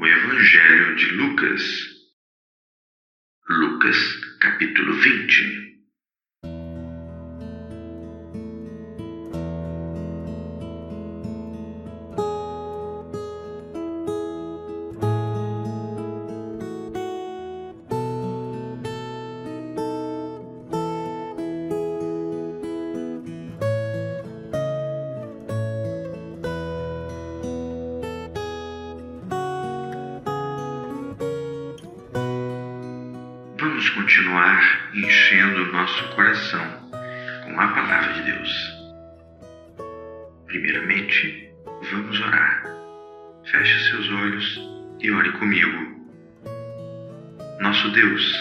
[0.00, 1.62] O Evangelho de Lucas.
[3.48, 3.96] Lucas,
[4.38, 5.67] capítulo 20.
[34.08, 36.90] Continuar enchendo o nosso coração
[37.44, 38.50] com a palavra de Deus.
[40.46, 41.50] Primeiramente,
[41.90, 42.64] vamos orar.
[43.50, 44.60] Feche seus olhos
[45.00, 46.08] e ore comigo.
[47.60, 48.34] Nosso Deus,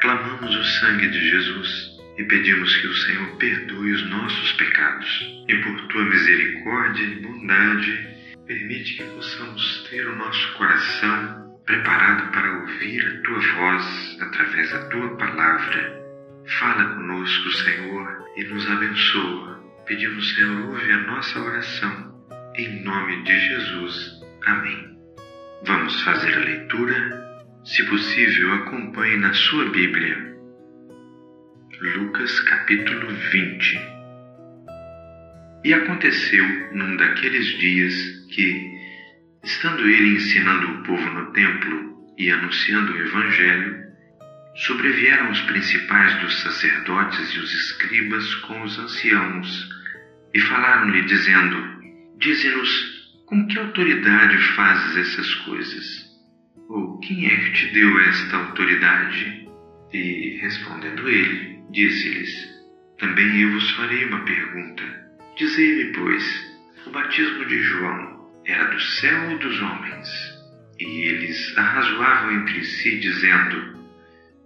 [0.00, 5.54] clamamos o sangue de Jesus e pedimos que o Senhor perdoe os nossos pecados e
[5.56, 8.08] por tua misericórdia e bondade
[8.46, 11.39] permite que possamos ter o nosso coração
[11.70, 16.02] preparado para ouvir a tua voz através da tua palavra.
[16.58, 19.62] Fala conosco, Senhor, e nos abençoa.
[19.86, 22.26] Pedimos, Senhor, ouve a nossa oração.
[22.56, 24.20] Em nome de Jesus.
[24.46, 24.98] Amém.
[25.64, 27.40] Vamos fazer a leitura.
[27.64, 30.36] Se possível, acompanhe na sua Bíblia.
[31.80, 33.80] Lucas capítulo 20.
[35.64, 37.94] E aconteceu num daqueles dias
[38.34, 38.79] que,
[39.42, 43.90] Estando ele ensinando o povo no templo e anunciando o Evangelho,
[44.54, 49.70] sobrevieram os principais dos sacerdotes e os escribas com os anciãos
[50.34, 51.56] e falaram-lhe, dizendo:
[52.18, 56.10] Dize-nos, com que autoridade fazes essas coisas?
[56.68, 59.48] Ou quem é que te deu esta autoridade?
[59.92, 62.48] E, respondendo ele, disse-lhes:
[62.98, 64.82] Também eu vos farei uma pergunta.
[65.36, 70.08] Dizei-me, pois, o batismo de João era do céu ou dos homens?
[70.78, 73.78] E eles arrazoavam entre si, dizendo: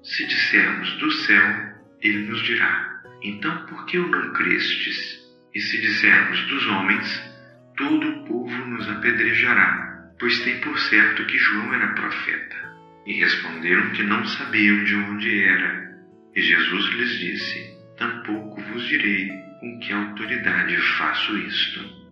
[0.03, 5.23] Se dissermos do céu, ele nos dirá: Então por que o não crestes?
[5.55, 7.33] E se dissermos dos homens,
[7.77, 12.75] todo o povo nos apedrejará, pois tem por certo que João era profeta.
[13.07, 15.95] E responderam que não sabiam de onde era.
[16.35, 19.29] E Jesus lhes disse: Tampouco vos direi
[19.61, 22.04] com que autoridade faço isto.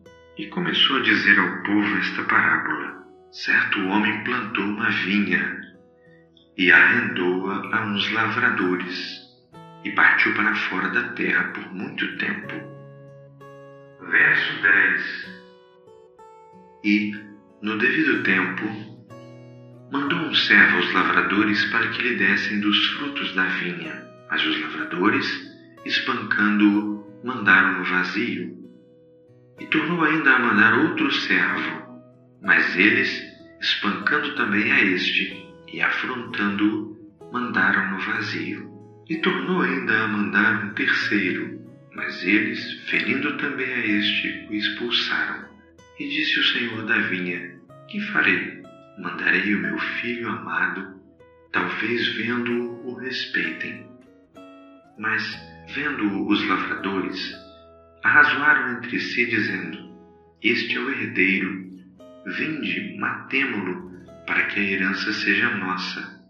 [0.42, 5.60] E começou a dizer ao povo esta parábola: Certo homem plantou uma vinha
[6.58, 9.20] e arrendou-a a uns lavradores
[9.84, 12.54] e partiu para fora da terra por muito tempo.
[14.10, 15.42] Verso 10
[16.82, 17.14] E,
[17.62, 18.64] no devido tempo,
[19.92, 23.94] mandou um servo aos lavradores para que lhe dessem dos frutos da vinha.
[24.28, 25.25] Mas os lavradores,
[25.86, 28.62] espancando-o, mandaram-no vazio
[29.62, 32.03] e tornou ainda a mandar outro servo.
[32.43, 33.23] Mas eles,
[33.61, 36.99] espancando também a este e afrontando-o,
[37.33, 38.73] mandaram-no vazio.
[39.09, 41.61] E tornou ainda a mandar um terceiro.
[41.95, 45.45] Mas eles, ferindo também a este, o expulsaram.
[46.00, 48.62] E disse o senhor da vinha: Que farei?
[48.99, 51.00] Mandarei o meu filho amado,
[51.53, 53.87] talvez vendo-o o respeitem.
[54.99, 55.23] Mas,
[55.73, 57.41] vendo-o os lavradores,
[58.02, 59.78] arrazoaram entre si, dizendo:
[60.42, 61.70] Este é o herdeiro,
[62.26, 63.90] vinde, matemo-lo,
[64.26, 66.22] para que a herança seja nossa.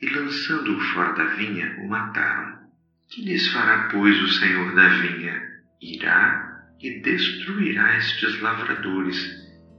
[0.00, 2.64] E lançando-o fora da vinha, o mataram.
[3.08, 5.40] Que lhes fará, pois, o senhor da vinha?
[5.80, 9.16] Irá e destruirá estes lavradores,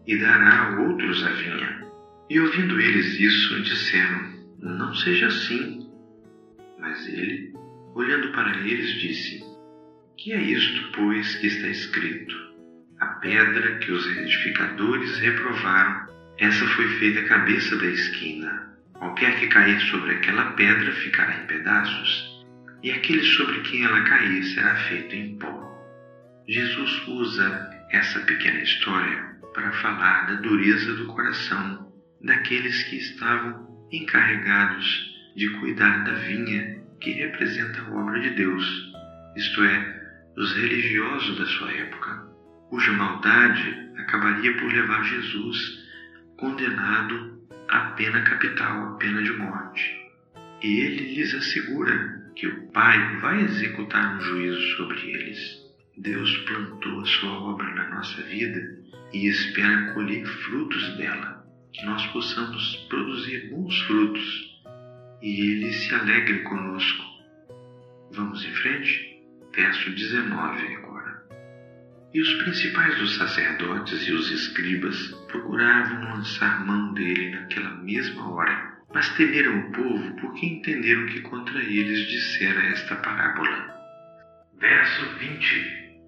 [0.08, 1.86] e dará a outros a vinha.
[2.30, 5.88] E ouvindo eles isso, disseram: Não seja assim.
[6.80, 7.54] Mas ele,
[7.94, 9.55] olhando para eles, disse:
[10.18, 12.36] que é isto, pois, que está escrito?
[13.00, 18.76] A pedra que os edificadores reprovaram, essa foi feita a cabeça da esquina.
[18.94, 22.46] Qualquer que cair sobre aquela pedra ficará em pedaços,
[22.82, 25.66] e aquele sobre quem ela cair será feito em pó.
[26.48, 35.14] Jesus usa essa pequena história para falar da dureza do coração daqueles que estavam encarregados
[35.36, 38.94] de cuidar da vinha que representa a obra de Deus,
[39.36, 40.05] isto é,
[40.36, 42.28] dos religiosos da sua época,
[42.70, 45.86] cuja maldade acabaria por levar Jesus
[46.38, 47.40] condenado
[47.70, 50.06] à pena capital, à pena de morte.
[50.62, 55.66] E ele lhes assegura que o Pai vai executar um juízo sobre eles.
[55.98, 58.60] Deus plantou a sua obra na nossa vida
[59.14, 64.62] e espera colher frutos dela, que nós possamos produzir bons frutos
[65.22, 67.04] e ele se alegre conosco.
[68.12, 69.15] Vamos em frente?
[69.56, 71.24] Verso 19 agora.
[72.14, 78.76] E os principais dos sacerdotes e os escribas procuravam lançar mão dele naquela mesma hora,
[78.94, 83.74] mas temeram o povo porque entenderam que contra eles dissera esta parábola.
[84.60, 86.00] Verso 20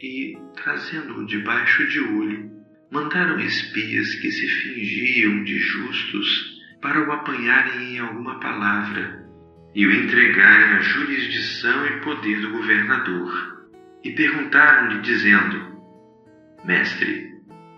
[0.00, 2.50] E, trazendo-o debaixo de olho,
[2.90, 9.21] mandaram espias que se fingiam de justos para o apanharem em alguma palavra
[9.74, 13.52] e o entregarem à jurisdição e poder do governador
[14.04, 15.80] e perguntaram-lhe, dizendo:
[16.64, 17.32] Mestre,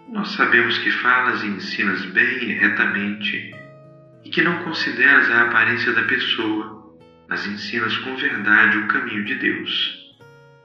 [0.08, 3.54] nós sabemos que falas e ensinas bem e retamente,
[4.24, 6.98] e que não consideras a aparência da pessoa,
[7.28, 10.04] mas ensinas com verdade o caminho de Deus.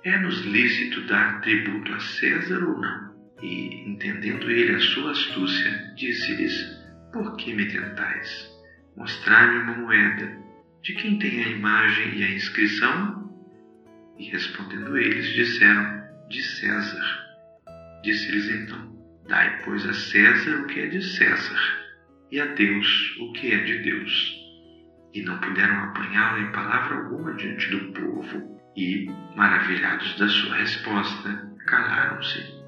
[0.04, 3.10] É-nos lícito dar tributo a César ou não?
[3.42, 6.54] E, entendendo ele a sua astúcia, disse-lhes:
[7.12, 8.50] Por que me tentais?
[8.96, 10.49] Mostrai-me uma moeda.
[10.82, 13.30] De quem tem a imagem e a inscrição?
[14.18, 17.30] E respondendo eles, disseram: De César.
[18.04, 18.98] Disse-lhes então:
[19.28, 21.60] Dai, pois, a César o que é de César,
[22.32, 24.36] e a Deus o que é de Deus.
[25.14, 29.06] E não puderam apanhá-lo em palavra alguma diante do povo, e,
[29.36, 32.60] maravilhados da sua resposta, calaram-se.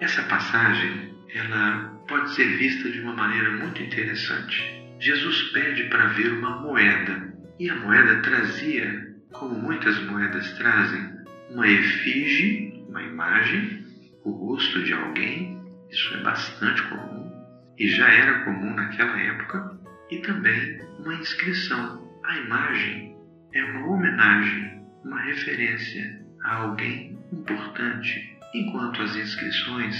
[0.00, 4.83] Essa passagem, ela pode ser vista de uma maneira muito interessante.
[5.04, 7.30] Jesus pede para ver uma moeda,
[7.60, 11.10] e a moeda trazia como muitas moedas trazem,
[11.50, 13.84] uma efígie, uma imagem,
[14.24, 15.60] o rosto de alguém,
[15.90, 17.30] isso é bastante comum.
[17.78, 19.78] E já era comum naquela época,
[20.10, 22.10] e também uma inscrição.
[22.24, 23.14] A imagem
[23.52, 29.94] é uma homenagem, uma referência a alguém importante, enquanto as inscrições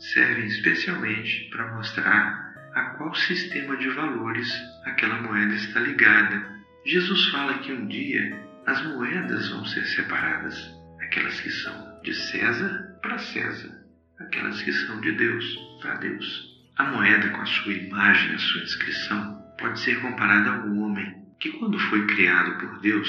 [0.00, 2.41] servem especialmente para mostrar
[2.74, 4.50] a qual sistema de valores
[4.84, 6.60] aquela moeda está ligada.
[6.84, 10.56] Jesus fala que um dia as moedas vão ser separadas,
[11.00, 13.70] aquelas que são de César para César,
[14.18, 15.44] aquelas que são de Deus
[15.80, 16.52] para Deus.
[16.76, 21.50] A moeda com a sua imagem, a sua inscrição, pode ser comparada ao homem que,
[21.52, 23.08] quando foi criado por Deus,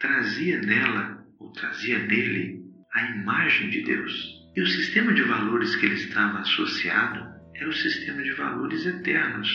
[0.00, 2.62] trazia nela ou trazia nele
[2.94, 4.42] a imagem de Deus.
[4.56, 7.32] E o sistema de valores que ele estava associado
[7.62, 9.48] era o sistema de valores eternos,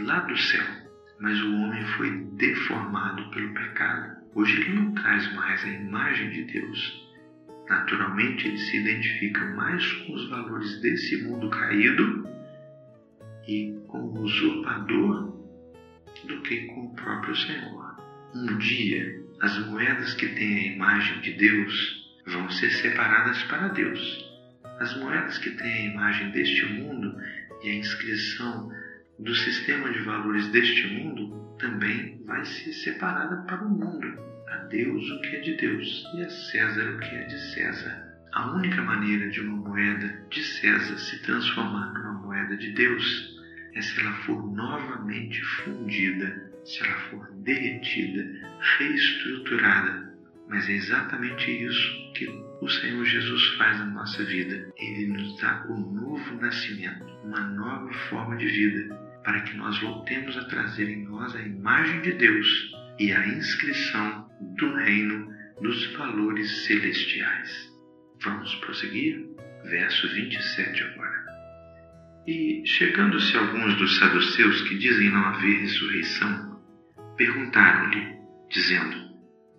[0.00, 0.62] lá do céu.
[1.18, 4.16] Mas o homem foi deformado pelo pecado.
[4.34, 7.06] Hoje ele não traz mais a imagem de Deus.
[7.66, 12.28] Naturalmente ele se identifica mais com os valores desse mundo caído
[13.48, 15.34] e com o usurpador
[16.24, 17.96] do que com o próprio Senhor.
[18.34, 24.26] Um dia, as moedas que têm a imagem de Deus vão ser separadas para Deus.
[24.78, 27.16] As moedas que têm a imagem deste mundo
[27.62, 28.70] e a inscrição
[29.18, 34.06] do sistema de valores deste mundo também vai ser separada para o mundo.
[34.48, 38.06] A Deus o que é de Deus e a César o que é de César.
[38.32, 43.34] A única maneira de uma moeda de César se transformar numa moeda de Deus
[43.74, 48.22] é se ela for novamente fundida, se ela for derretida,
[48.78, 50.15] reestruturada.
[50.48, 52.26] Mas é exatamente isso que
[52.60, 54.72] o Senhor Jesus faz na nossa vida.
[54.78, 58.94] Ele nos dá um novo nascimento, uma nova forma de vida,
[59.24, 62.46] para que nós voltemos a trazer em nós a imagem de Deus
[62.98, 67.72] e a inscrição do reino dos valores celestiais.
[68.22, 69.26] Vamos prosseguir?
[69.64, 71.26] Verso 27 agora.
[72.26, 76.60] E, chegando-se alguns dos saduceus que dizem não haver ressurreição,
[77.16, 78.16] perguntaram-lhe,
[78.50, 78.96] dizendo: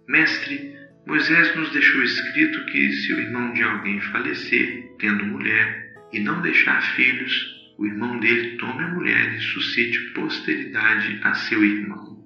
[0.07, 0.76] Mestre,
[1.07, 6.41] Moisés nos deixou escrito que, se o irmão de alguém falecer, tendo mulher, e não
[6.41, 7.33] deixar filhos,
[7.77, 12.17] o irmão dele tome a mulher e suscite posteridade a seu irmão.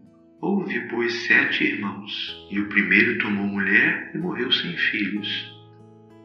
[0.41, 5.29] Houve, pois, sete irmãos, e o primeiro tomou mulher e morreu sem filhos.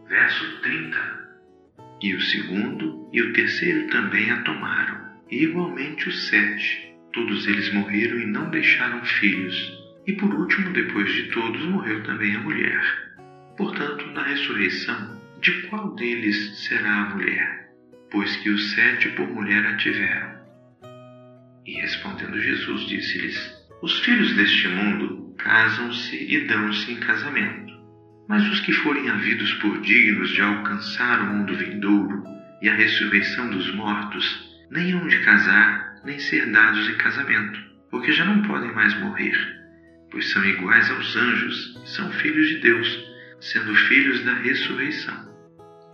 [0.09, 0.99] Verso 30.
[2.01, 6.95] E o segundo e o terceiro também a tomaram, e igualmente os sete.
[7.13, 9.86] Todos eles morreram e não deixaram filhos.
[10.07, 12.81] E por último, depois de todos, morreu também a mulher.
[13.57, 17.67] Portanto, na ressurreição, de qual deles será a mulher?
[18.11, 20.37] pois que os sete por mulher a tiveram.
[21.67, 27.75] E respondendo Jesus, disse-lhes: Os filhos deste mundo casam-se e dão-se em casamento.
[28.29, 32.25] Mas os que forem havidos por dignos de alcançar o mundo vindouro
[32.61, 37.61] e a ressurreição dos mortos, nem hão de casar, nem ser dados em casamento,
[37.91, 39.56] porque já não podem mais morrer,
[40.17, 43.07] pois são iguais aos anjos, são filhos de Deus,
[43.39, 45.27] sendo filhos da ressurreição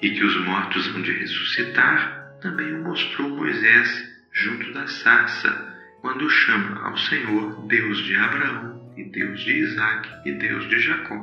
[0.01, 6.31] e que os mortos hão de ressuscitar, também o mostrou Moisés junto da sarça, quando
[6.31, 11.17] chama ao Senhor Deus de Abraão, e Deus de Isaque, e Deus de Jacó.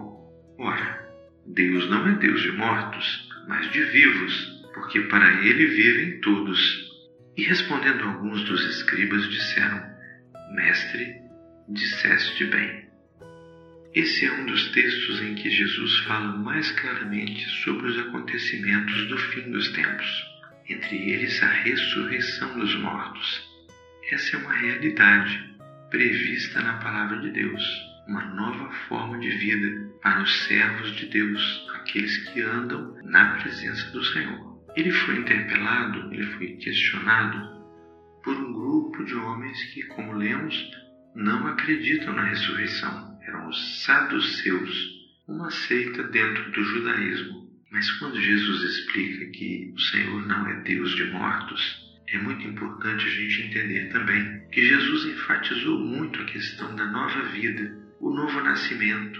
[0.57, 1.09] Ora,
[1.45, 6.89] Deus não é Deus de mortos, mas de vivos, porque para ele vivem todos.
[7.37, 9.83] E respondendo alguns dos escribas, disseram:
[10.53, 11.15] Mestre,
[11.69, 12.88] disseste bem.
[13.95, 19.17] Esse é um dos textos em que Jesus fala mais claramente sobre os acontecimentos do
[19.17, 20.25] fim dos tempos,
[20.69, 23.49] entre eles a ressurreição dos mortos.
[24.11, 25.55] Essa é uma realidade
[25.89, 27.63] prevista na Palavra de Deus,
[28.07, 33.89] uma nova forma de vida para os servos de Deus, aqueles que andam na presença
[33.89, 34.63] do Senhor.
[34.75, 37.59] Ele foi interpelado, ele foi questionado
[38.23, 40.71] por um grupo de homens que, como lemos,
[41.15, 43.08] não acreditam na ressurreição.
[43.29, 47.47] Eram os saduceus, uma seita dentro do judaísmo.
[47.71, 53.05] Mas quando Jesus explica que o Senhor não é Deus de mortos, é muito importante
[53.05, 58.41] a gente entender também que Jesus enfatizou muito a questão da nova vida, o novo
[58.41, 59.19] nascimento,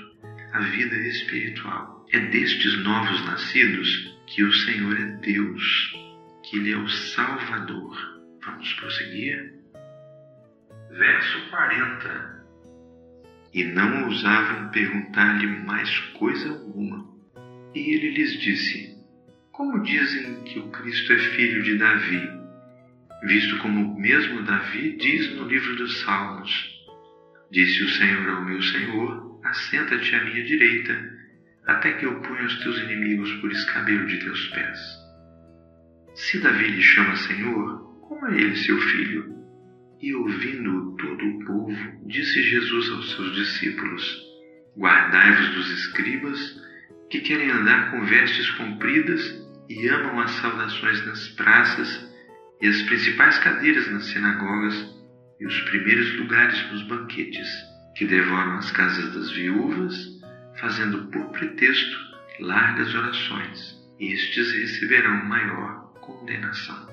[0.53, 2.07] a vida espiritual.
[2.11, 5.93] É destes novos nascidos que o Senhor é Deus,
[6.41, 7.95] que Ele é o Salvador.
[8.43, 9.53] Vamos prosseguir?
[10.89, 12.38] Verso 40.
[13.53, 17.07] E não ousavam perguntar-lhe mais coisa alguma.
[17.73, 18.97] E ele lhes disse:
[19.51, 22.39] Como dizem que o Cristo é filho de Davi?
[23.23, 26.51] visto como mesmo Davi diz no livro dos Salmos:
[27.51, 30.97] Disse o Senhor ao meu Senhor: Assenta-te à minha direita,
[31.65, 34.79] até que eu ponha os teus inimigos por escabelo de teus pés.
[36.15, 39.38] Se Davi lhe chama Senhor, como é ele seu filho?
[40.01, 44.29] E ouvindo todo o povo, disse Jesus aos seus discípulos:
[44.77, 46.61] Guardai-vos dos escribas,
[47.09, 49.21] que querem andar com vestes compridas
[49.67, 52.09] e amam as saudações nas praças
[52.61, 54.73] e as principais cadeiras nas sinagogas
[55.39, 57.47] e os primeiros lugares nos banquetes,
[57.95, 59.95] que devoram as casas das viúvas,
[60.59, 61.97] fazendo por pretexto
[62.39, 63.77] largas orações.
[63.99, 66.87] Estes receberão maior condenação.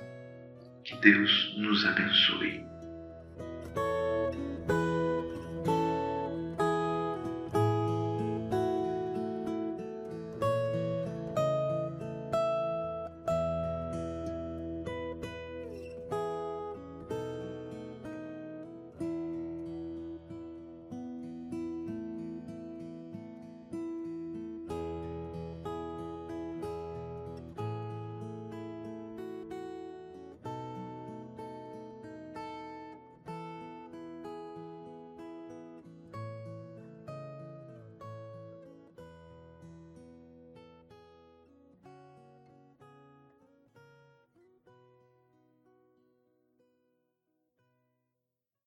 [0.85, 2.76] Que Deus nos abençoe.